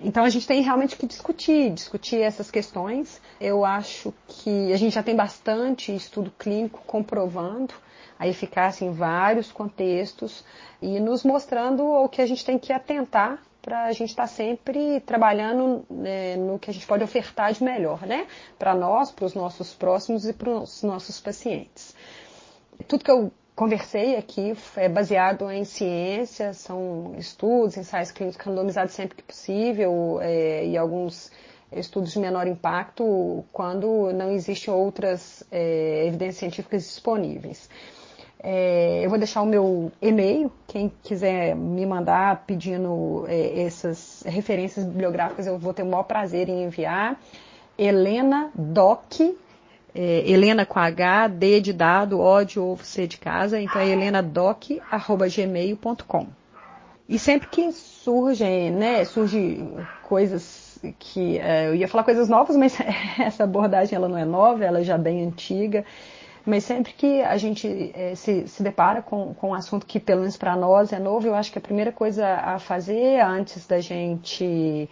Então 0.00 0.24
a 0.24 0.28
gente 0.28 0.46
tem 0.46 0.62
realmente 0.62 0.96
que 0.96 1.06
discutir, 1.06 1.70
discutir 1.70 2.20
essas 2.20 2.50
questões. 2.50 3.20
Eu 3.40 3.64
acho 3.64 4.14
que 4.28 4.72
a 4.72 4.76
gente 4.76 4.94
já 4.94 5.02
tem 5.02 5.16
bastante 5.16 5.94
estudo 5.94 6.30
clínico 6.38 6.80
comprovando 6.86 7.74
a 8.18 8.26
eficácia 8.26 8.84
em 8.84 8.92
vários 8.92 9.50
contextos 9.50 10.44
e 10.80 10.98
nos 11.00 11.24
mostrando 11.24 11.84
o 11.84 12.08
que 12.08 12.22
a 12.22 12.26
gente 12.26 12.44
tem 12.44 12.58
que 12.58 12.72
atentar 12.72 13.42
para 13.60 13.84
a 13.84 13.92
gente 13.92 14.10
estar 14.10 14.22
tá 14.22 14.28
sempre 14.28 15.00
trabalhando 15.00 15.84
né, 15.90 16.36
no 16.36 16.58
que 16.58 16.70
a 16.70 16.74
gente 16.74 16.86
pode 16.86 17.04
ofertar 17.04 17.52
de 17.52 17.62
melhor, 17.62 18.06
né? 18.06 18.26
Para 18.58 18.74
nós, 18.74 19.10
para 19.10 19.26
os 19.26 19.34
nossos 19.34 19.74
próximos 19.74 20.26
e 20.26 20.32
para 20.32 20.50
os 20.50 20.82
nossos 20.82 21.20
pacientes. 21.20 21.94
Tudo 22.86 23.04
que 23.04 23.10
eu 23.10 23.32
conversei 23.58 24.14
aqui 24.14 24.56
é 24.76 24.88
baseado 24.88 25.50
em 25.50 25.64
ciência, 25.64 26.52
são 26.52 27.16
estudos, 27.18 27.76
ensaios 27.76 28.12
clínicos 28.12 28.40
randomizados 28.40 28.94
sempre 28.94 29.16
que 29.16 29.22
possível 29.24 30.20
é, 30.22 30.64
e 30.64 30.78
alguns 30.78 31.32
estudos 31.72 32.12
de 32.12 32.20
menor 32.20 32.46
impacto 32.46 33.44
quando 33.52 34.12
não 34.12 34.30
existem 34.30 34.72
outras 34.72 35.42
é, 35.50 36.06
evidências 36.06 36.36
científicas 36.36 36.84
disponíveis. 36.84 37.68
É, 38.40 39.04
eu 39.04 39.10
vou 39.10 39.18
deixar 39.18 39.42
o 39.42 39.46
meu 39.46 39.90
e-mail, 40.00 40.52
quem 40.68 40.92
quiser 41.02 41.56
me 41.56 41.84
mandar 41.84 42.44
pedindo 42.46 43.24
é, 43.26 43.62
essas 43.62 44.22
referências 44.24 44.86
bibliográficas, 44.86 45.48
eu 45.48 45.58
vou 45.58 45.74
ter 45.74 45.82
o 45.82 45.86
maior 45.86 46.04
prazer 46.04 46.48
em 46.48 46.62
enviar. 46.62 47.20
Helena 47.76 48.52
Doc, 48.54 49.18
é, 50.00 50.22
Helena 50.30 50.64
com 50.64 50.78
H, 50.78 51.26
D 51.26 51.60
de 51.60 51.72
dado, 51.72 52.20
O 52.20 52.44
de 52.44 52.60
ovo, 52.60 52.84
C 52.84 53.08
de 53.08 53.18
casa, 53.18 53.60
então 53.60 53.82
é 53.82 53.88
helenadoc.gmail.com. 53.88 56.26
E 57.08 57.18
sempre 57.18 57.48
que 57.48 57.72
surgem, 57.72 58.70
né, 58.70 59.04
surge 59.04 59.60
coisas 60.04 60.78
que, 61.00 61.38
é, 61.38 61.66
eu 61.66 61.74
ia 61.74 61.88
falar 61.88 62.04
coisas 62.04 62.28
novas, 62.28 62.56
mas 62.56 62.78
essa 63.18 63.42
abordagem 63.42 63.96
ela 63.96 64.08
não 64.08 64.16
é 64.16 64.24
nova, 64.24 64.64
ela 64.64 64.78
é 64.78 64.84
já 64.84 64.96
bem 64.96 65.26
antiga, 65.26 65.84
Mas 66.46 66.62
sempre 66.62 66.92
que 66.92 67.20
a 67.22 67.36
gente 67.36 67.90
é, 67.92 68.14
se, 68.14 68.46
se 68.46 68.62
depara 68.62 69.02
com, 69.02 69.34
com 69.34 69.48
um 69.48 69.54
assunto 69.54 69.84
que, 69.84 69.98
pelo 69.98 70.20
menos 70.20 70.36
para 70.36 70.54
nós, 70.54 70.92
é 70.92 71.00
novo, 71.00 71.26
eu 71.26 71.34
acho 71.34 71.50
que 71.50 71.58
a 71.58 71.62
primeira 71.62 71.90
coisa 71.90 72.24
a 72.24 72.60
fazer 72.60 73.20
antes 73.20 73.66
da 73.66 73.80
gente 73.80 74.88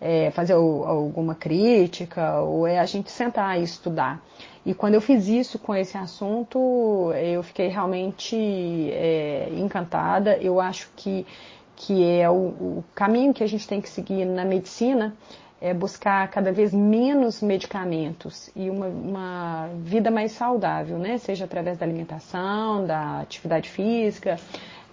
é, 0.00 0.30
fazer 0.30 0.54
o, 0.54 0.84
alguma 0.84 1.34
crítica 1.34 2.40
ou 2.40 2.66
é 2.66 2.78
a 2.78 2.86
gente 2.86 3.10
sentar 3.10 3.60
e 3.60 3.62
estudar. 3.62 4.20
E 4.64 4.74
quando 4.74 4.94
eu 4.94 5.00
fiz 5.00 5.26
isso 5.26 5.58
com 5.58 5.74
esse 5.74 5.96
assunto, 5.96 7.12
eu 7.14 7.42
fiquei 7.42 7.68
realmente 7.68 8.36
é, 8.36 9.48
encantada. 9.56 10.36
Eu 10.36 10.60
acho 10.60 10.90
que, 10.94 11.26
que 11.74 12.04
é 12.04 12.28
o, 12.28 12.34
o 12.34 12.84
caminho 12.94 13.32
que 13.32 13.42
a 13.42 13.46
gente 13.46 13.66
tem 13.66 13.80
que 13.80 13.88
seguir 13.88 14.24
na 14.26 14.44
medicina 14.44 15.16
é 15.60 15.74
buscar 15.74 16.26
cada 16.28 16.50
vez 16.52 16.72
menos 16.72 17.42
medicamentos 17.42 18.50
e 18.56 18.70
uma, 18.70 18.86
uma, 18.86 19.68
vida 19.76 20.10
mais 20.10 20.32
saudável, 20.32 20.98
né? 20.98 21.18
Seja 21.18 21.44
através 21.44 21.76
da 21.76 21.84
alimentação, 21.84 22.86
da 22.86 23.20
atividade 23.20 23.68
física, 23.68 24.38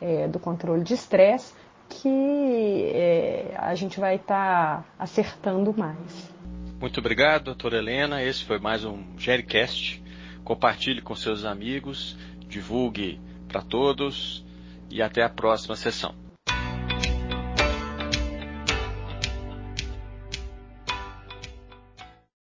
é, 0.02 0.28
do 0.28 0.40
controle 0.40 0.84
de 0.84 0.94
estresse, 0.94 1.54
que 1.88 2.92
é, 2.94 3.54
a 3.58 3.76
gente 3.76 4.00
vai 4.00 4.16
estar 4.16 4.82
tá 4.82 4.86
acertando 5.00 5.74
mais. 5.78 6.37
Muito 6.80 7.00
obrigado, 7.00 7.46
doutora 7.46 7.78
Helena. 7.80 8.22
Esse 8.22 8.44
foi 8.44 8.60
mais 8.60 8.86
um 8.86 9.04
Gericast. 9.18 10.00
Compartilhe 10.44 11.02
com 11.02 11.16
seus 11.16 11.44
amigos, 11.44 12.16
divulgue 12.48 13.20
para 13.48 13.62
todos 13.64 14.46
e 14.90 15.02
até 15.02 15.24
a 15.24 15.30
próxima 15.30 15.76
sessão. 15.76 16.27